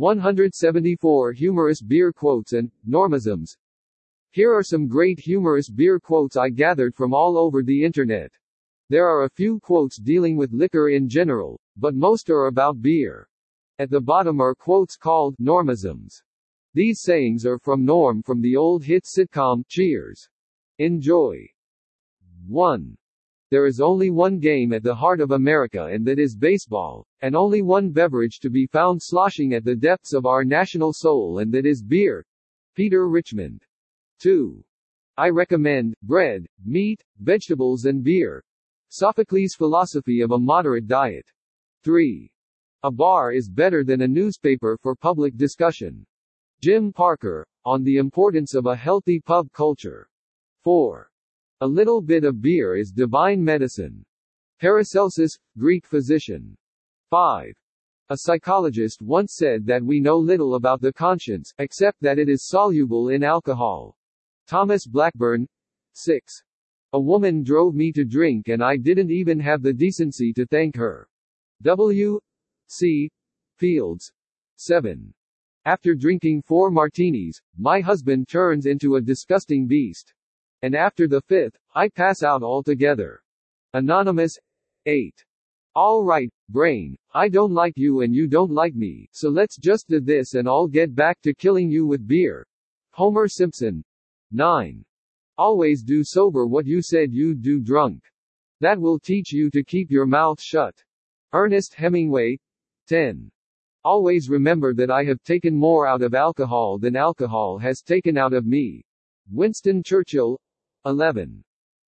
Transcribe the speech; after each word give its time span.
174 0.00 1.32
humorous 1.32 1.82
beer 1.82 2.10
quotes 2.10 2.54
and 2.54 2.70
normisms. 2.88 3.58
Here 4.30 4.50
are 4.50 4.62
some 4.62 4.88
great 4.88 5.20
humorous 5.20 5.68
beer 5.68 6.00
quotes 6.00 6.38
I 6.38 6.48
gathered 6.48 6.94
from 6.94 7.12
all 7.12 7.36
over 7.36 7.62
the 7.62 7.84
internet. 7.84 8.32
There 8.88 9.06
are 9.06 9.24
a 9.24 9.30
few 9.30 9.60
quotes 9.60 9.98
dealing 9.98 10.38
with 10.38 10.54
liquor 10.54 10.88
in 10.88 11.06
general, 11.06 11.60
but 11.76 11.94
most 11.94 12.30
are 12.30 12.46
about 12.46 12.80
beer. 12.80 13.28
At 13.78 13.90
the 13.90 14.00
bottom 14.00 14.40
are 14.40 14.54
quotes 14.54 14.96
called 14.96 15.36
normisms. 15.36 16.22
These 16.72 17.02
sayings 17.02 17.44
are 17.44 17.58
from 17.58 17.84
Norm 17.84 18.22
from 18.22 18.40
the 18.40 18.56
old 18.56 18.82
hit 18.82 19.04
sitcom 19.04 19.64
Cheers. 19.68 20.30
Enjoy. 20.78 21.46
1. 22.48 22.96
There 23.50 23.66
is 23.66 23.80
only 23.80 24.10
one 24.10 24.38
game 24.38 24.72
at 24.72 24.84
the 24.84 24.94
heart 24.94 25.20
of 25.20 25.32
America 25.32 25.86
and 25.86 26.06
that 26.06 26.20
is 26.20 26.36
baseball, 26.36 27.04
and 27.20 27.34
only 27.34 27.62
one 27.62 27.90
beverage 27.90 28.38
to 28.40 28.50
be 28.50 28.66
found 28.66 29.02
sloshing 29.02 29.54
at 29.54 29.64
the 29.64 29.74
depths 29.74 30.12
of 30.12 30.24
our 30.24 30.44
national 30.44 30.92
soul 30.92 31.40
and 31.40 31.52
that 31.52 31.66
is 31.66 31.82
beer. 31.82 32.24
Peter 32.76 33.08
Richmond. 33.08 33.66
2. 34.20 34.62
I 35.16 35.30
recommend 35.30 35.94
bread, 36.04 36.46
meat, 36.64 37.02
vegetables 37.18 37.86
and 37.86 38.04
beer. 38.04 38.44
Sophocles' 38.88 39.56
philosophy 39.56 40.20
of 40.20 40.30
a 40.30 40.38
moderate 40.38 40.86
diet. 40.86 41.28
3. 41.82 42.30
A 42.84 42.90
bar 42.92 43.32
is 43.32 43.50
better 43.50 43.82
than 43.82 44.02
a 44.02 44.08
newspaper 44.08 44.78
for 44.80 44.94
public 44.94 45.36
discussion. 45.36 46.06
Jim 46.62 46.92
Parker, 46.92 47.44
on 47.64 47.82
the 47.82 47.96
importance 47.96 48.54
of 48.54 48.66
a 48.66 48.76
healthy 48.76 49.18
pub 49.18 49.50
culture. 49.52 50.08
4. 50.62 51.09
A 51.62 51.68
little 51.68 52.00
bit 52.00 52.24
of 52.24 52.40
beer 52.40 52.74
is 52.74 52.90
divine 52.90 53.44
medicine. 53.44 54.02
Paracelsus, 54.60 55.36
Greek 55.58 55.84
physician. 55.84 56.56
5. 57.10 57.54
A 58.08 58.16
psychologist 58.16 59.02
once 59.02 59.34
said 59.36 59.66
that 59.66 59.84
we 59.84 60.00
know 60.00 60.16
little 60.16 60.54
about 60.54 60.80
the 60.80 60.90
conscience, 60.90 61.52
except 61.58 62.00
that 62.00 62.18
it 62.18 62.30
is 62.30 62.48
soluble 62.48 63.10
in 63.10 63.22
alcohol. 63.22 63.94
Thomas 64.46 64.86
Blackburn. 64.86 65.46
6. 65.92 66.42
A 66.94 67.00
woman 67.00 67.42
drove 67.42 67.74
me 67.74 67.92
to 67.92 68.06
drink 68.06 68.48
and 68.48 68.64
I 68.64 68.78
didn't 68.78 69.10
even 69.10 69.38
have 69.38 69.60
the 69.60 69.74
decency 69.74 70.32
to 70.32 70.46
thank 70.46 70.74
her. 70.76 71.10
W. 71.60 72.18
C. 72.68 73.10
Fields. 73.58 74.10
7. 74.56 75.12
After 75.66 75.94
drinking 75.94 76.40
four 76.40 76.70
martinis, 76.70 77.38
my 77.58 77.80
husband 77.80 78.28
turns 78.28 78.64
into 78.64 78.96
a 78.96 79.02
disgusting 79.02 79.66
beast. 79.66 80.14
And 80.62 80.74
after 80.74 81.08
the 81.08 81.22
fifth, 81.22 81.56
I 81.74 81.88
pass 81.88 82.22
out 82.22 82.42
altogether. 82.42 83.22
Anonymous 83.72 84.38
8. 84.86 85.14
All 85.74 86.04
right, 86.04 86.30
brain, 86.48 86.96
I 87.14 87.28
don't 87.28 87.52
like 87.52 87.74
you 87.76 88.00
and 88.00 88.14
you 88.14 88.26
don't 88.26 88.50
like 88.50 88.74
me, 88.74 89.08
so 89.12 89.28
let's 89.30 89.56
just 89.56 89.88
do 89.88 90.00
this 90.00 90.34
and 90.34 90.48
I'll 90.48 90.66
get 90.66 90.94
back 90.94 91.20
to 91.22 91.32
killing 91.32 91.70
you 91.70 91.86
with 91.86 92.06
beer. 92.06 92.46
Homer 92.90 93.28
Simpson 93.28 93.84
9. 94.32 94.84
Always 95.38 95.82
do 95.82 96.04
sober 96.04 96.46
what 96.46 96.66
you 96.66 96.82
said 96.82 97.12
you'd 97.12 97.40
do 97.40 97.60
drunk. 97.60 98.02
That 98.60 98.78
will 98.78 98.98
teach 98.98 99.32
you 99.32 99.48
to 99.50 99.64
keep 99.64 99.90
your 99.90 100.06
mouth 100.06 100.40
shut. 100.40 100.74
Ernest 101.32 101.72
Hemingway 101.74 102.38
10. 102.88 103.30
Always 103.84 104.28
remember 104.28 104.74
that 104.74 104.90
I 104.90 105.04
have 105.04 105.22
taken 105.22 105.56
more 105.56 105.86
out 105.86 106.02
of 106.02 106.14
alcohol 106.14 106.78
than 106.78 106.96
alcohol 106.96 107.56
has 107.58 107.80
taken 107.80 108.18
out 108.18 108.34
of 108.34 108.44
me. 108.44 108.84
Winston 109.30 109.82
Churchill 109.82 110.40
11. 110.86 111.44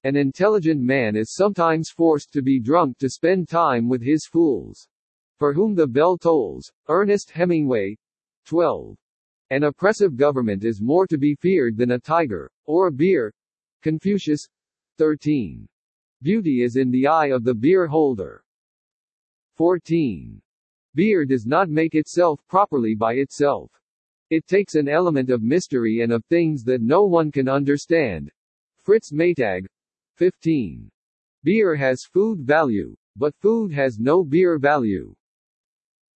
An 0.04 0.16
intelligent 0.16 0.82
man 0.82 1.16
is 1.16 1.34
sometimes 1.34 1.90
forced 1.90 2.32
to 2.34 2.42
be 2.42 2.60
drunk 2.60 2.98
to 3.00 3.10
spend 3.10 3.50
time 3.50 3.90
with 3.90 4.02
his 4.02 4.26
fools. 4.26 4.88
For 5.38 5.54
whom 5.54 5.76
the 5.76 5.88
bell 5.88 6.18
tolls. 6.18 6.72
Ernest 6.88 7.32
Hemingway. 7.32 7.98
12. 8.46 8.98
An 9.52 9.64
oppressive 9.64 10.16
government 10.16 10.64
is 10.64 10.82
more 10.82 11.06
to 11.08 11.18
be 11.18 11.36
feared 11.36 11.76
than 11.76 11.92
a 11.92 12.00
tiger, 12.00 12.50
or 12.66 12.88
a 12.88 12.92
beer. 12.92 13.34
Confucius. 13.82 14.48
13. 14.98 15.68
Beauty 16.22 16.64
is 16.64 16.76
in 16.76 16.92
the 16.92 17.08
eye 17.08 17.28
of 17.28 17.44
the 17.44 17.54
beer 17.54 17.88
holder. 17.88 18.44
14. 19.56 20.42
Beer 20.96 21.26
does 21.26 21.46
not 21.46 21.70
make 21.70 21.96
itself 21.96 22.42
properly 22.48 22.96
by 22.96 23.14
itself. 23.14 23.72
It 24.30 24.48
takes 24.48 24.76
an 24.76 24.88
element 24.88 25.30
of 25.30 25.42
mystery 25.42 26.02
and 26.02 26.12
of 26.12 26.26
things 26.26 26.64
that 26.64 26.82
no 26.82 27.04
one 27.04 27.32
can 27.32 27.48
understand, 27.48 28.32
Fritz 28.90 29.12
Maytag. 29.12 29.68
15. 30.16 30.90
Beer 31.44 31.76
has 31.76 32.06
food 32.06 32.40
value, 32.40 32.96
but 33.16 33.36
food 33.36 33.72
has 33.72 34.00
no 34.00 34.24
beer 34.24 34.58
value. 34.58 35.14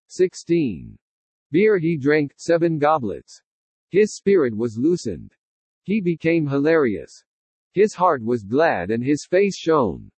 16. 0.07 0.97
Beer 1.51 1.77
he 1.77 1.97
drank, 1.97 2.33
seven 2.35 2.79
goblets. 2.79 3.39
His 3.91 4.15
spirit 4.15 4.57
was 4.57 4.75
loosened. 4.75 5.35
He 5.83 6.01
became 6.01 6.47
hilarious. 6.47 7.23
His 7.73 7.93
heart 7.93 8.23
was 8.23 8.43
glad 8.43 8.89
and 8.89 9.03
his 9.03 9.23
face 9.23 9.55
shone. 9.55 10.09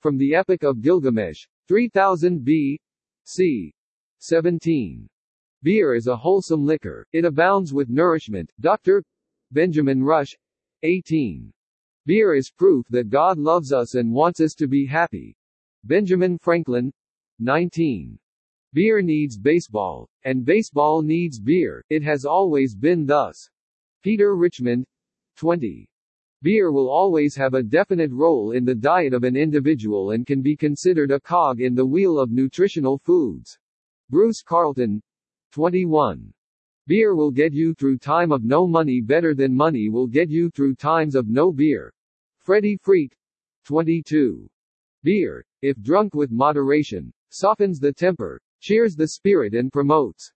From 0.00 0.18
the 0.18 0.34
Epic 0.34 0.64
of 0.64 0.82
Gilgamesh, 0.82 1.46
3000 1.68 2.44
B. 2.44 2.80
C. 3.22 3.72
17. 4.18 5.08
Beer 5.62 5.94
is 5.94 6.08
a 6.08 6.16
wholesome 6.16 6.66
liquor, 6.66 7.06
it 7.12 7.24
abounds 7.24 7.72
with 7.72 7.88
nourishment. 7.88 8.50
Dr. 8.58 9.04
Benjamin 9.52 10.02
Rush. 10.02 10.36
18. 10.82 11.52
Beer 12.06 12.34
is 12.34 12.50
proof 12.50 12.86
that 12.88 13.10
God 13.10 13.38
loves 13.38 13.72
us 13.72 13.94
and 13.94 14.10
wants 14.10 14.40
us 14.40 14.54
to 14.54 14.66
be 14.66 14.86
happy. 14.86 15.36
Benjamin 15.84 16.38
Franklin. 16.38 16.90
19. 17.40 18.18
Beer 18.72 19.02
needs 19.02 19.36
baseball, 19.36 20.08
and 20.24 20.44
baseball 20.44 21.02
needs 21.02 21.38
beer, 21.38 21.84
it 21.90 22.02
has 22.02 22.24
always 22.24 22.74
been 22.74 23.04
thus. 23.04 23.50
Peter 24.02 24.34
Richmond. 24.34 24.86
20. 25.36 25.88
Beer 26.42 26.72
will 26.72 26.88
always 26.88 27.36
have 27.36 27.52
a 27.52 27.62
definite 27.62 28.10
role 28.12 28.52
in 28.52 28.64
the 28.64 28.74
diet 28.74 29.12
of 29.12 29.24
an 29.24 29.36
individual 29.36 30.12
and 30.12 30.26
can 30.26 30.40
be 30.40 30.56
considered 30.56 31.10
a 31.10 31.20
cog 31.20 31.60
in 31.60 31.74
the 31.74 31.84
wheel 31.84 32.18
of 32.18 32.30
nutritional 32.30 32.96
foods. 32.96 33.58
Bruce 34.08 34.40
Carlton. 34.40 35.02
21. 35.52 36.32
Beer 36.90 37.14
will 37.14 37.30
get 37.30 37.52
you 37.52 37.72
through 37.72 37.98
time 37.98 38.32
of 38.32 38.42
no 38.42 38.66
money 38.66 39.00
better 39.00 39.32
than 39.32 39.54
money 39.54 39.88
will 39.88 40.08
get 40.08 40.28
you 40.28 40.50
through 40.50 40.74
times 40.74 41.14
of 41.14 41.28
no 41.28 41.52
beer. 41.52 41.94
Freddie 42.38 42.76
Freak. 42.82 43.16
22. 43.64 44.50
Beer, 45.04 45.44
if 45.62 45.80
drunk 45.82 46.16
with 46.16 46.32
moderation, 46.32 47.12
softens 47.28 47.78
the 47.78 47.92
temper, 47.92 48.42
cheers 48.58 48.96
the 48.96 49.06
spirit 49.06 49.54
and 49.54 49.70
promotes 49.70 50.32